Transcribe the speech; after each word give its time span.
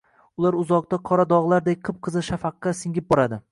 Ular 0.43 0.55
uzoqda 0.61 0.99
qora 1.09 1.27
dog’lardek 1.33 1.85
qip-qizil 1.91 2.27
shafaqqa 2.31 2.77
singib 2.83 3.11
boradi. 3.15 3.43